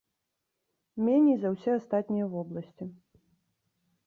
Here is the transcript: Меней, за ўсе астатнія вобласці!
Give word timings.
Меней, 1.05 1.37
за 1.43 1.49
ўсе 1.57 1.69
астатнія 1.79 2.25
вобласці! 2.33 2.85